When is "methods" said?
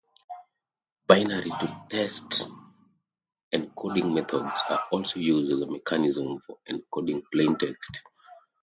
4.15-4.59